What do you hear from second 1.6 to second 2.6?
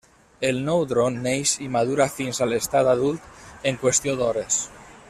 i madura fins a